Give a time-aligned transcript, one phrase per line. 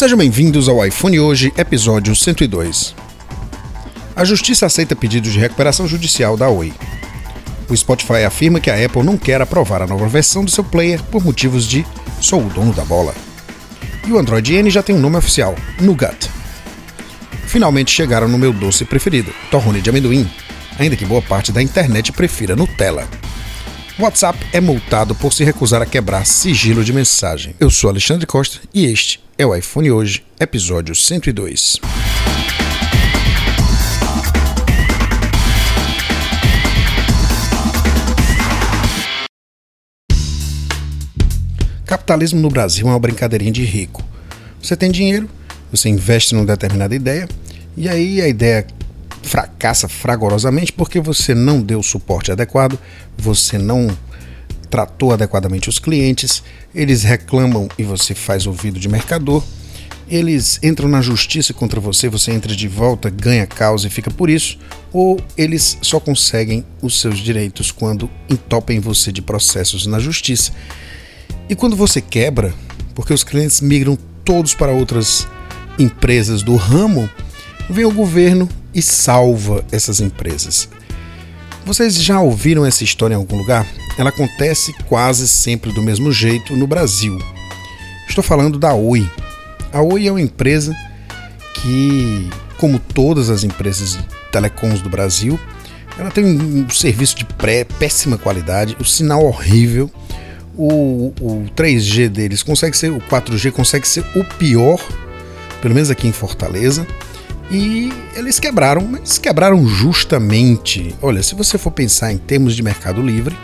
[0.00, 2.94] Sejam bem-vindos ao iPhone Hoje, episódio 102.
[4.16, 6.72] A justiça aceita pedido de recuperação judicial da Oi.
[7.68, 11.02] O Spotify afirma que a Apple não quer aprovar a nova versão do seu player
[11.10, 11.84] por motivos de
[12.18, 13.14] sou o dono da bola.
[14.08, 16.30] E o Android N já tem um nome oficial, Nougat.
[17.46, 20.26] Finalmente chegaram no meu doce preferido, torrone de amendoim,
[20.78, 23.06] ainda que boa parte da internet prefira Nutella.
[24.00, 27.54] WhatsApp é multado por se recusar a quebrar sigilo de mensagem.
[27.60, 31.78] Eu sou Alexandre Costa e este é o iPhone Hoje, episódio 102.
[41.84, 44.02] Capitalismo no Brasil é uma brincadeirinha de rico.
[44.62, 45.28] Você tem dinheiro,
[45.70, 47.28] você investe numa determinada ideia,
[47.76, 48.66] e aí a ideia
[49.22, 52.78] fracassa fragorosamente porque você não deu suporte adequado,
[53.16, 53.88] você não
[54.70, 56.42] tratou adequadamente os clientes,
[56.74, 59.42] eles reclamam e você faz ouvido de mercador,
[60.08, 64.28] eles entram na justiça contra você, você entra de volta, ganha causa e fica por
[64.28, 64.58] isso,
[64.92, 70.52] ou eles só conseguem os seus direitos quando entopem você de processos na justiça.
[71.48, 72.52] E quando você quebra,
[72.94, 75.26] porque os clientes migram todos para outras
[75.78, 77.08] empresas do ramo,
[77.70, 80.68] vem o governo e salva essas empresas.
[81.64, 83.66] Vocês já ouviram essa história em algum lugar?
[83.96, 87.18] Ela acontece quase sempre do mesmo jeito no Brasil.
[88.08, 89.08] Estou falando da Oi.
[89.72, 90.74] A Oi é uma empresa
[91.54, 95.38] que, como todas as empresas de telecoms do Brasil,
[95.98, 99.90] ela tem um serviço de pré, péssima qualidade, o sinal horrível.
[100.56, 104.80] O, o 3G deles consegue ser, o 4G consegue ser o pior,
[105.62, 106.86] pelo menos aqui em Fortaleza.
[107.50, 110.94] E eles quebraram, mas quebraram justamente.
[111.02, 113.36] Olha, se você for pensar em termos de mercado livre,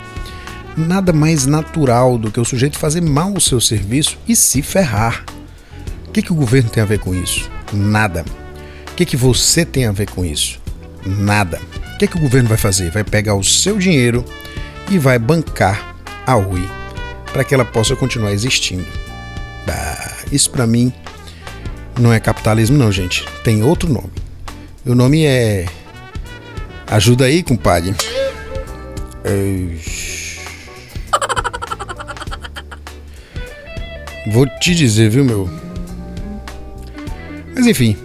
[0.77, 5.25] nada mais natural do que o sujeito fazer mal o seu serviço e se ferrar.
[6.07, 7.49] O que, que o governo tem a ver com isso?
[7.73, 8.23] Nada.
[8.91, 10.59] O que, que você tem a ver com isso?
[11.05, 11.59] Nada.
[11.93, 12.89] O que, que o governo vai fazer?
[12.91, 14.23] Vai pegar o seu dinheiro
[14.89, 15.95] e vai bancar
[16.25, 16.67] a Oi
[17.33, 18.87] para que ela possa continuar existindo.
[19.67, 20.93] Ah, isso para mim
[21.99, 23.25] não é capitalismo, não, gente.
[23.43, 24.11] Tem outro nome.
[24.85, 25.65] O nome é.
[26.87, 27.93] Ajuda aí, compadre.
[34.31, 35.49] Vou te dizer, viu, meu?
[37.55, 37.97] Mas enfim,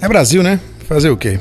[0.00, 0.60] é Brasil, né?
[0.86, 1.40] Fazer o quê?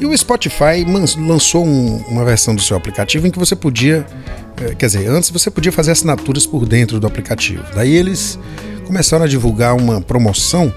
[0.00, 0.84] E o Spotify
[1.18, 4.27] lançou um, uma versão do seu aplicativo em que você podia é,
[4.78, 7.62] quer dizer, antes você podia fazer assinaturas por dentro do aplicativo.
[7.74, 8.38] Daí eles
[8.86, 10.72] começaram a divulgar uma promoção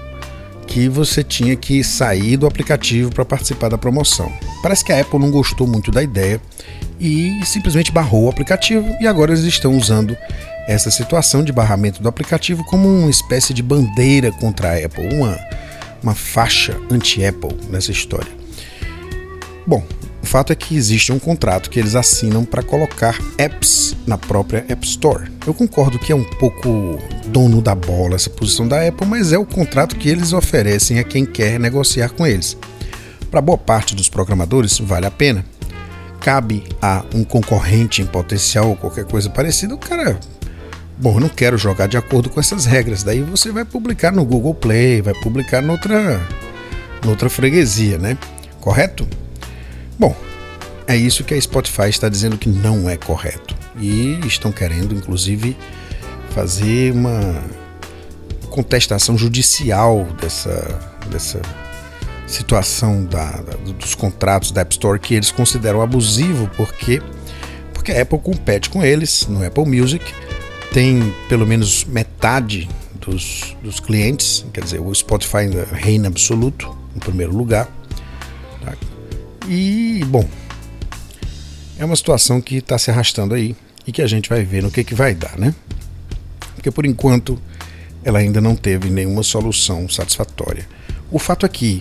[0.66, 4.32] que você tinha que sair do aplicativo para participar da promoção.
[4.62, 6.40] Parece que a Apple não gostou muito da ideia
[6.98, 10.16] e simplesmente barrou o aplicativo e agora eles estão usando
[10.66, 15.38] essa situação de barramento do aplicativo como uma espécie de bandeira contra a Apple, uma,
[16.02, 18.30] uma faixa anti-Apple nessa história.
[19.66, 19.84] Bom,
[20.32, 24.86] fato é que existe um contrato que eles assinam para colocar apps na própria App
[24.86, 25.30] Store.
[25.46, 29.36] Eu concordo que é um pouco dono da bola essa posição da Apple, mas é
[29.36, 32.56] o contrato que eles oferecem a quem quer negociar com eles.
[33.30, 35.44] Para boa parte dos programadores, vale a pena.
[36.18, 40.18] Cabe a um concorrente em potencial ou qualquer coisa parecida, o cara
[40.96, 43.02] bom, eu não quero jogar de acordo com essas regras.
[43.02, 46.26] Daí você vai publicar no Google Play, vai publicar noutra,
[47.04, 48.16] noutra freguesia, né?
[48.62, 49.06] Correto?
[50.02, 50.16] Bom,
[50.84, 53.54] é isso que a Spotify está dizendo que não é correto.
[53.78, 55.56] E estão querendo, inclusive,
[56.30, 57.40] fazer uma
[58.50, 61.40] contestação judicial dessa, dessa
[62.26, 67.00] situação da, da, dos contratos da App Store que eles consideram abusivo porque,
[67.72, 70.04] porque a Apple compete com eles no Apple Music,
[70.72, 77.36] tem pelo menos metade dos, dos clientes, quer dizer, o Spotify reina absoluto, em primeiro
[77.36, 77.68] lugar.
[78.64, 78.74] Tá?
[79.48, 80.28] E, bom,
[81.78, 83.56] é uma situação que está se arrastando aí
[83.86, 85.54] e que a gente vai ver no que, que vai dar, né?
[86.54, 87.40] Porque por enquanto
[88.04, 90.66] ela ainda não teve nenhuma solução satisfatória.
[91.10, 91.80] O fato é que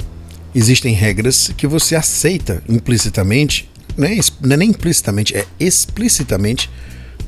[0.53, 6.69] existem regras que você aceita implicitamente, não é, não é nem implicitamente, é explicitamente,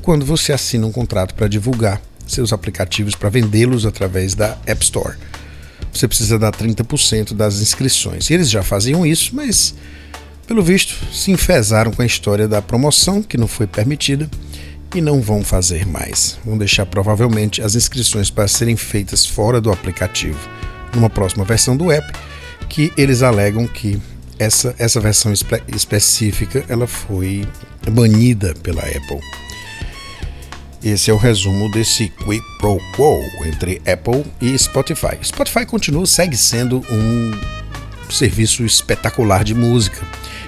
[0.02, 5.16] quando você assina um contrato para divulgar seus aplicativos para vendê-los através da App Store.
[5.92, 8.28] Você precisa dar 30% das inscrições.
[8.28, 9.74] E eles já faziam isso, mas
[10.46, 14.28] pelo visto, se enfesaram com a história da promoção, que não foi permitida,
[14.94, 16.38] e não vão fazer mais.
[16.44, 20.38] Vão deixar provavelmente as inscrições para serem feitas fora do aplicativo,
[20.94, 22.12] numa próxima versão do app,
[22.68, 24.00] que eles alegam que
[24.38, 27.46] essa, essa versão espe específica ela foi
[27.90, 29.20] banida pela Apple.
[30.82, 35.16] Esse é o resumo desse quid pro quo entre Apple e Spotify.
[35.22, 37.30] Spotify continua, segue sendo um
[38.14, 40.00] serviço espetacular de música.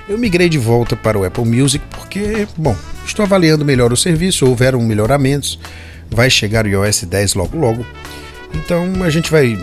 [0.09, 4.47] Eu migrei de volta para o Apple Music porque, bom, estou avaliando melhor o serviço,
[4.47, 5.59] houveram melhoramentos,
[6.11, 7.85] vai chegar o iOS 10 logo logo.
[8.55, 9.59] Então a gente vai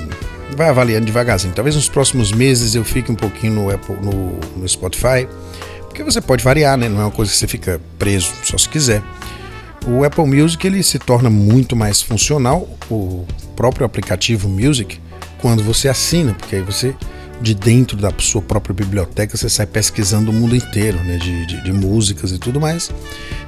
[0.55, 1.53] vai avaliando devagarzinho.
[1.53, 5.27] Talvez nos próximos meses eu fique um pouquinho no Apple no, no Spotify,
[5.79, 6.87] porque você pode variar, né?
[6.87, 9.01] Não é uma coisa que você fica preso só se quiser.
[9.85, 14.99] O Apple Music ele se torna muito mais funcional, o próprio aplicativo Music,
[15.39, 16.95] quando você assina, porque aí você
[17.43, 21.61] de dentro da sua própria biblioteca, você sai pesquisando o mundo inteiro, né, de, de,
[21.61, 22.89] de, músicas e tudo mais.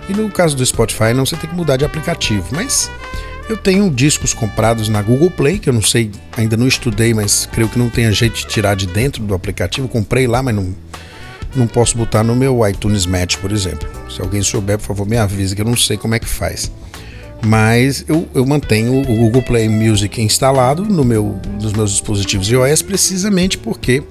[0.09, 2.45] E no caso do Spotify, não, você tem que mudar de aplicativo.
[2.51, 2.92] Mas
[3.50, 7.47] eu tenho discos comprados na Google Play, que eu não sei, ainda não estudei, mas
[7.50, 9.88] creio que não tenha jeito de tirar de dentro do aplicativo.
[9.88, 10.75] Comprei lá, mas não,
[11.56, 13.88] não posso botar no meu iTunes Match, por exemplo.
[14.13, 16.69] Se alguém souber, por favor, me avise, que eu não sei como é que faz
[17.43, 22.81] mas eu, eu mantenho o Google Play Music instalado no meu, nos meus dispositivos iOS
[22.81, 24.03] precisamente porque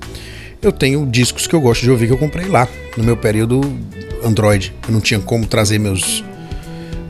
[0.62, 3.60] eu tenho discos que eu gosto de ouvir que eu comprei lá no meu período
[4.24, 4.74] Android.
[4.86, 6.24] Eu não tinha como trazer meus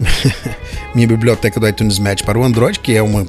[0.94, 3.26] minha biblioteca do iTunes Match para o Android, que é uma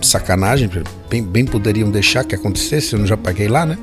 [0.00, 0.70] sacanagem,
[1.08, 3.76] bem, bem poderiam deixar que acontecesse, eu não já paguei lá, né?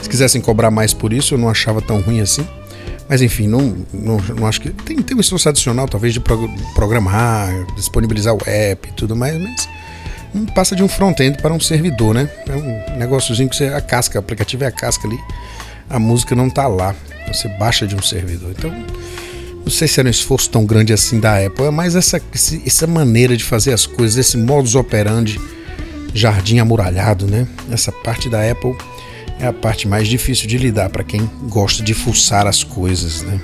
[0.00, 2.46] Se quisessem cobrar mais por isso, eu não achava tão ruim assim.
[3.10, 4.70] Mas enfim, não, não, não acho que.
[4.70, 6.20] Tem, tem um esforço adicional, talvez, de
[6.76, 9.68] programar, disponibilizar o app e tudo mais, mas
[10.32, 12.30] não passa de um front-end para um servidor, né?
[12.48, 13.66] É um negóciozinho que você.
[13.66, 15.18] A casca, o aplicativo é a casca ali,
[15.88, 16.94] a música não está lá.
[17.26, 18.54] Você baixa de um servidor.
[18.56, 18.70] Então,
[19.64, 22.22] não sei se era um esforço tão grande assim da Apple, é mais essa,
[22.64, 25.40] essa maneira de fazer as coisas, esse modus operandi
[26.14, 27.44] jardim amuralhado, né?
[27.72, 28.76] Essa parte da Apple
[29.40, 33.40] é a parte mais difícil de lidar para quem gosta de fuçar as coisas, né?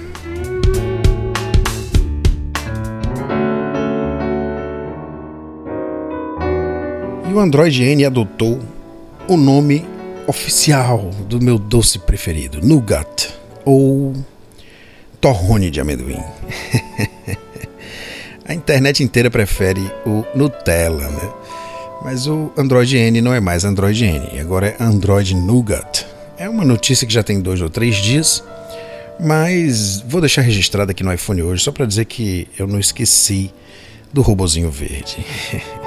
[7.29, 8.61] E o Android N adotou
[9.27, 9.85] o nome
[10.27, 13.31] oficial do meu doce preferido, Nougat,
[13.65, 14.15] ou
[15.19, 16.23] torrone de amendoim.
[18.45, 21.33] a internet inteira prefere o Nutella, né?
[22.03, 26.07] Mas o Android N não é mais Android N, agora é Android Nougat.
[26.39, 28.45] É uma notícia que já tem dois ou três dias,
[29.19, 33.51] mas vou deixar registrado aqui no iPhone hoje só para dizer que eu não esqueci
[34.13, 35.17] do robozinho verde.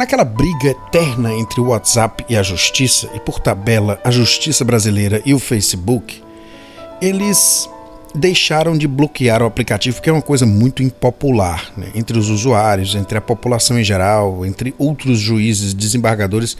[0.00, 5.20] Naquela briga eterna entre o WhatsApp e a justiça, e por tabela a justiça brasileira
[5.26, 6.22] e o Facebook,
[7.02, 7.68] eles
[8.14, 11.88] deixaram de bloquear o aplicativo, que é uma coisa muito impopular né?
[11.94, 16.56] entre os usuários, entre a população em geral, entre outros juízes, desembargadores,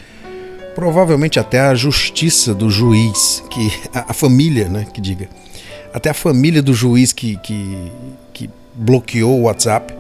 [0.75, 5.29] provavelmente até a justiça do juiz, que a, a família, né, que diga,
[5.93, 7.93] até a família do juiz que, que,
[8.32, 10.00] que bloqueou o WhatsApp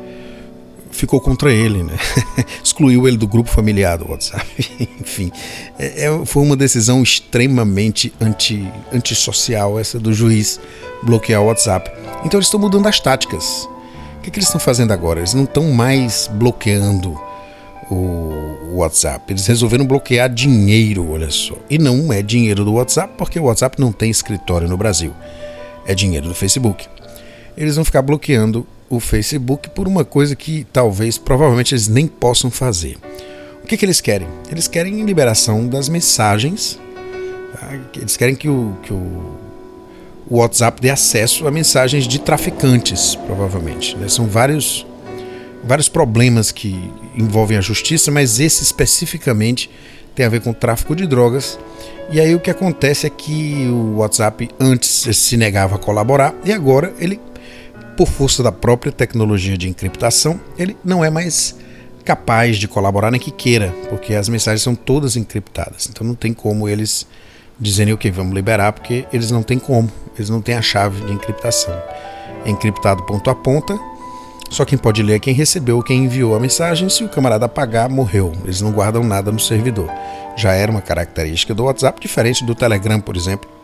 [1.00, 1.94] ficou contra ele, né?
[2.62, 4.46] excluiu ele do grupo familiar do WhatsApp.
[5.00, 5.32] Enfim,
[5.78, 10.60] é, é, foi uma decisão extremamente anti, antissocial essa do juiz
[11.02, 11.90] bloquear o WhatsApp.
[12.24, 13.66] Então eles estão mudando as táticas.
[14.18, 15.20] O que, que eles estão fazendo agora?
[15.20, 17.18] Eles não estão mais bloqueando
[17.90, 19.32] o WhatsApp.
[19.32, 21.56] Eles resolveram bloquear dinheiro, olha só.
[21.70, 25.14] E não é dinheiro do WhatsApp, porque o WhatsApp não tem escritório no Brasil.
[25.86, 26.86] É dinheiro do Facebook.
[27.56, 32.50] Eles vão ficar bloqueando o Facebook por uma coisa que talvez, provavelmente, eles nem possam
[32.50, 32.98] fazer.
[33.62, 34.26] O que, que eles querem?
[34.50, 36.78] Eles querem liberação das mensagens.
[37.54, 37.78] Tá?
[37.96, 39.38] Eles querem que o, que o,
[40.28, 43.96] o WhatsApp dê acesso a mensagens de traficantes, provavelmente.
[43.96, 44.08] Né?
[44.08, 44.84] São vários,
[45.62, 49.70] vários problemas que envolvem a justiça, mas esse especificamente
[50.16, 51.56] tem a ver com tráfico de drogas.
[52.10, 56.52] E aí o que acontece é que o WhatsApp antes se negava a colaborar e
[56.52, 57.20] agora ele
[58.00, 61.54] por força da própria tecnologia de encriptação, ele não é mais
[62.02, 65.86] capaz de colaborar nem que queira, porque as mensagens são todas encriptadas.
[65.86, 67.06] Então não tem como eles
[67.60, 70.62] dizerem o okay, que vamos liberar, porque eles não têm como, eles não têm a
[70.62, 71.74] chave de encriptação.
[72.46, 73.78] É encriptado ponto a ponta,
[74.48, 76.88] só quem pode ler é quem recebeu quem enviou a mensagem.
[76.88, 78.32] Se o camarada apagar, morreu.
[78.44, 79.90] Eles não guardam nada no servidor.
[80.38, 83.59] Já era uma característica do WhatsApp, diferente do Telegram, por exemplo,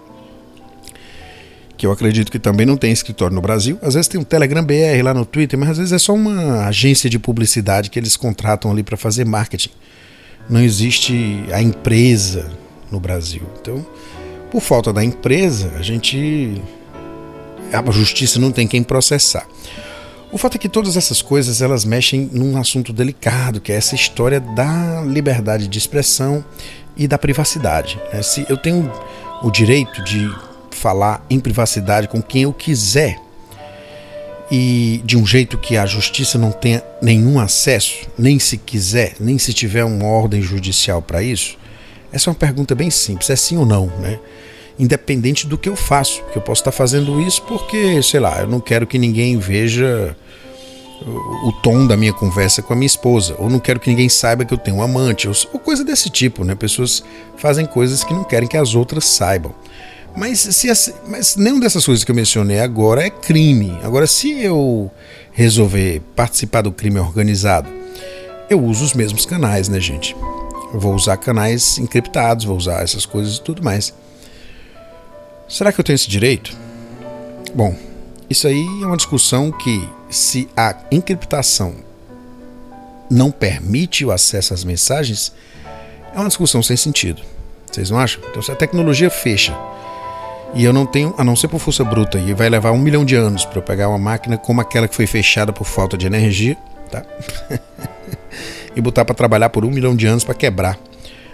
[1.76, 3.78] que eu acredito que também não tem escritório no Brasil.
[3.83, 6.66] Às vezes tem um Telegram BR lá no Twitter, mas às vezes é só uma
[6.66, 9.71] agência de publicidade que eles contratam ali para fazer marketing.
[10.49, 12.50] Não existe a empresa
[12.90, 13.42] no Brasil.
[13.61, 13.85] Então,
[14.50, 16.62] por falta da empresa, a gente.
[17.73, 19.47] A justiça não tem quem processar.
[20.33, 23.95] O fato é que todas essas coisas elas mexem num assunto delicado, que é essa
[23.95, 26.45] história da liberdade de expressão
[26.97, 27.99] e da privacidade.
[28.12, 28.23] Né?
[28.23, 28.90] Se eu tenho
[29.42, 30.28] o direito de
[30.87, 33.19] falar em privacidade com quem eu quiser
[34.49, 39.37] e de um jeito que a justiça não tenha nenhum acesso, nem se quiser, nem
[39.37, 41.59] se tiver uma ordem judicial para isso?
[42.12, 44.21] Essa é uma pergunta bem simples, é sim ou não, né?
[44.78, 48.47] Independente do que eu faço, porque eu posso estar fazendo isso porque, sei lá, eu
[48.47, 50.16] não quero que ninguém veja
[51.43, 54.45] o tom da minha conversa com a minha esposa, ou não quero que ninguém saiba
[54.45, 56.55] que eu tenho um amante, ou, coisa desse tipo, né?
[56.55, 57.02] Pessoas
[57.37, 59.52] fazem coisas que não querem que as outras saibam.
[60.17, 63.79] Mas, se, mas nenhuma dessas coisas que eu mencionei agora é crime.
[63.83, 64.91] Agora, se eu
[65.31, 67.69] resolver participar do crime organizado,
[68.49, 70.17] eu uso os mesmos canais, né, gente?
[70.73, 73.93] Eu vou usar canais encriptados, vou usar essas coisas e tudo mais.
[75.47, 76.57] Será que eu tenho esse direito?
[77.55, 77.77] Bom,
[78.29, 81.75] isso aí é uma discussão que, se a encriptação
[83.11, 85.33] não permite o acesso às mensagens,
[86.15, 87.23] é uma discussão sem sentido.
[87.71, 88.23] Vocês não acham?
[88.31, 89.55] Então, se a tecnologia fecha
[90.55, 93.05] e eu não tenho, a não ser por força bruta, e vai levar um milhão
[93.05, 96.07] de anos para eu pegar uma máquina como aquela que foi fechada por falta de
[96.07, 96.57] energia,
[96.91, 97.03] tá?
[98.75, 100.79] e botar para trabalhar por um milhão de anos para quebrar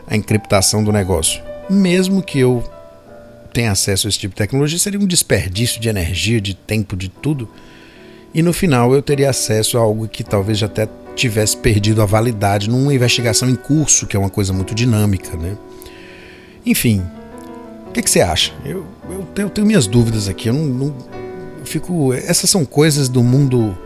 [0.07, 1.43] a encriptação do negócio.
[1.69, 2.65] Mesmo que eu
[3.53, 7.09] tenha acesso a esse tipo de tecnologia, seria um desperdício de energia, de tempo, de
[7.09, 7.49] tudo.
[8.35, 12.07] E no final eu teria acesso a algo que talvez já até tivesse perdido a
[12.07, 15.57] validade numa investigação em curso, que é uma coisa muito dinâmica, né?
[16.65, 17.03] Enfim,
[17.93, 18.55] o que, que, você acha?
[18.65, 20.49] Eu, eu, eu, tenho minhas dúvidas aqui.
[20.49, 20.97] Eu não, não
[21.59, 22.15] eu fico.
[22.15, 23.77] Essas são coisas do mundo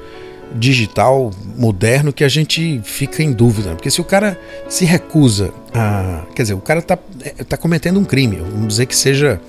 [0.55, 3.71] digital moderno que a gente fica em dúvida.
[3.71, 6.25] Porque se o cara se recusa a.
[6.37, 8.37] Quer dizer, o cara está é, tá cometendo um crime.
[8.37, 9.41] Vamos dizer que seja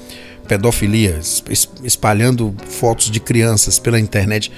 [0.48, 1.20] pedofilia,
[1.84, 4.52] espalhando fotos de crianças pela internet.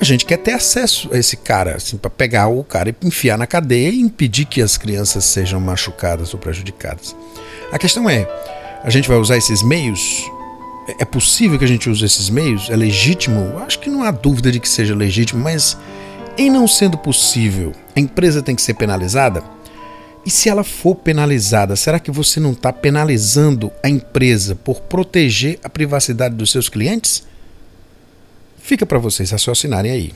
[0.00, 3.36] A gente quer ter acesso a esse cara, assim, para pegar o cara e enfiar
[3.36, 7.16] na cadeia e impedir que as crianças sejam machucadas ou prejudicadas.
[7.72, 8.28] A questão é:
[8.82, 10.24] a gente vai usar esses meios?
[10.98, 12.70] É possível que a gente use esses meios?
[12.70, 13.58] É legítimo?
[13.58, 15.76] Acho que não há dúvida de que seja legítimo, mas
[16.38, 19.42] em não sendo possível, a empresa tem que ser penalizada?
[20.24, 25.58] E se ela for penalizada, será que você não está penalizando a empresa por proteger
[25.62, 27.24] a privacidade dos seus clientes?
[28.58, 30.12] Fica para vocês raciocinarem aí.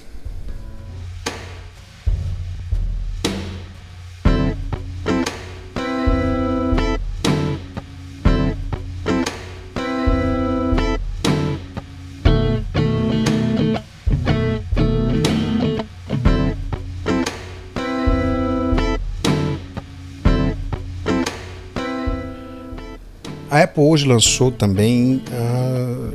[23.50, 26.12] A Apple hoje lançou também a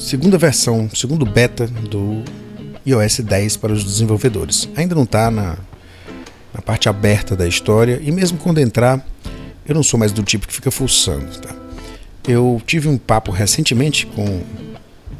[0.00, 2.24] segunda versão, segundo beta do
[2.84, 4.68] iOS 10 para os desenvolvedores.
[4.74, 5.56] Ainda não está na,
[6.52, 9.06] na parte aberta da história e mesmo quando entrar,
[9.64, 11.38] eu não sou mais do tipo que fica fuçando.
[11.38, 11.54] Tá?
[12.26, 14.42] Eu tive um papo recentemente com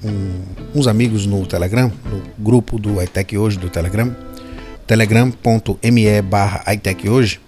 [0.02, 0.42] um,
[0.74, 4.16] uns amigos no Telegram, no grupo do iTech Hoje do Telegram,
[4.84, 6.64] telegram.me barra
[7.08, 7.40] hoje,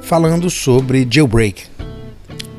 [0.00, 1.64] falando sobre jailbreak,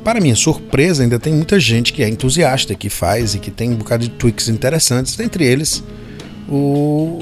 [0.05, 3.71] para minha surpresa, ainda tem muita gente que é entusiasta, que faz e que tem
[3.71, 5.83] um bocado de tweaks interessantes, dentre eles
[6.47, 7.19] o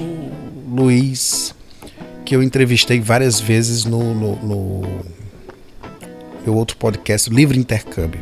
[0.68, 1.56] Luiz,
[2.26, 4.82] que eu entrevistei várias vezes no, no, no
[6.46, 8.20] meu outro podcast, Livre Intercâmbio.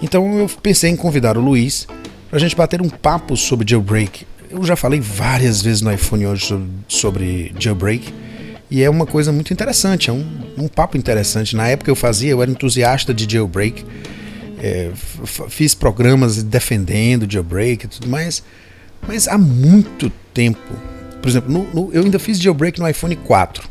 [0.00, 1.88] Então eu pensei em convidar o Luiz
[2.28, 4.24] para a gente bater um papo sobre jailbreak.
[4.48, 8.14] Eu já falei várias vezes no iPhone hoje sobre, sobre jailbreak
[8.70, 10.24] e é uma coisa muito interessante, é um,
[10.60, 11.56] um papo interessante.
[11.56, 13.84] Na época eu fazia, eu era entusiasta de jailbreak,
[14.58, 14.90] é,
[15.48, 18.42] fiz programas defendendo jailbreak e tudo mais,
[19.06, 20.60] mas há muito tempo.
[21.20, 23.68] Por exemplo, no, no, eu ainda fiz jailbreak no iPhone 4.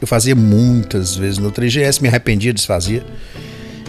[0.00, 3.04] Eu fazia muitas vezes no 3GS, me arrependia, desfazia.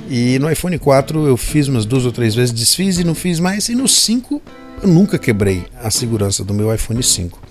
[0.09, 3.39] E no iPhone 4 eu fiz umas duas ou três vezes, desfiz e não fiz
[3.39, 3.69] mais.
[3.69, 4.41] E no 5
[4.83, 7.41] eu nunca quebrei a segurança do meu iPhone 5.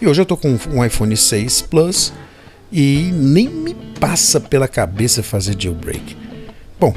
[0.00, 2.12] E hoje eu estou com um iPhone 6 Plus
[2.72, 6.16] e nem me passa pela cabeça fazer jailbreak.
[6.80, 6.94] Bom,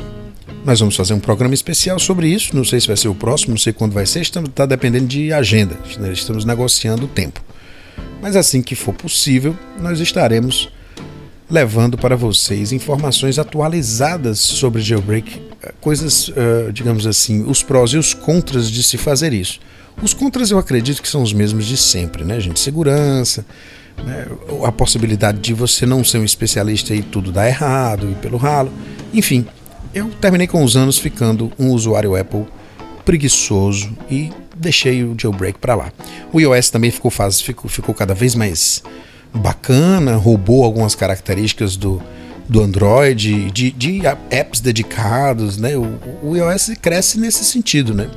[0.65, 2.55] nós vamos fazer um programa especial sobre isso.
[2.55, 4.21] Não sei se vai ser o próximo, não sei quando vai ser.
[4.21, 5.77] Está dependendo de agenda.
[6.11, 7.43] Estamos negociando o tempo.
[8.21, 10.69] Mas assim que for possível, nós estaremos
[11.49, 17.97] levando para vocês informações atualizadas sobre jailbreak, eh, coisas, uh, digamos assim, os prós e
[17.97, 19.59] os contras de se fazer isso.
[20.01, 22.59] Os contras eu acredito que são os mesmos de sempre, né, gente?
[22.59, 23.45] Segurança,
[24.03, 24.25] né?
[24.65, 28.71] a possibilidade de você não ser um especialista e tudo dar errado, ir pelo ralo.
[29.13, 29.45] Enfim,
[29.93, 32.45] eu terminei com os anos ficando um usuário Apple
[33.05, 35.91] preguiçoso e deixei o jailbreak para lá.
[36.33, 38.83] O iOS também ficou, faz, ficou, ficou cada vez mais
[39.33, 42.01] bacana, roubou algumas características do,
[42.47, 45.75] do Android, de, de apps dedicados, né?
[45.75, 48.09] O, o iOS cresce nesse sentido, né?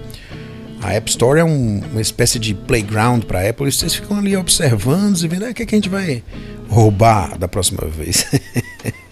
[0.80, 4.16] A App Store é um, uma espécie de playground para a Apple e vocês ficam
[4.16, 6.22] ali observando e vendo ah, o que, é que a gente vai
[6.68, 8.26] roubar da próxima vez.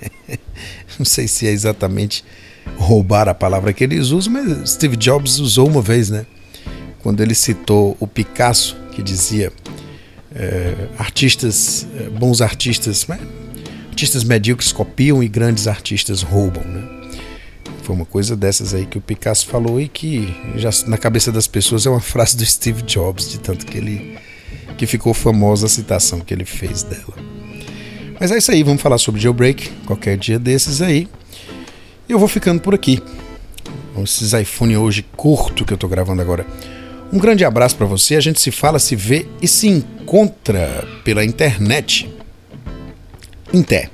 [0.99, 2.25] Não sei se é exatamente
[2.77, 6.25] roubar a palavra que eles usam, mas Steve Jobs usou uma vez, né?
[7.03, 9.53] Quando ele citou o Picasso, que dizia
[10.35, 13.07] é, artistas, é, bons artistas,
[13.89, 16.96] artistas medíocres copiam e grandes artistas roubam, né?
[17.87, 21.47] Foi uma coisa dessas aí que o Picasso falou e que já na cabeça das
[21.47, 24.19] pessoas é uma frase do Steve Jobs, de tanto que ele
[24.76, 27.14] que ficou famosa a citação que ele fez dela.
[28.19, 31.07] Mas é isso aí, vamos falar sobre jailbreak qualquer dia desses aí.
[32.09, 33.00] Eu vou ficando por aqui.
[34.02, 36.45] Esses iPhone hoje curto que eu tô gravando agora.
[37.12, 38.16] Um grande abraço para você.
[38.16, 42.12] A gente se fala, se vê e se encontra pela internet.
[43.52, 43.90] Em té.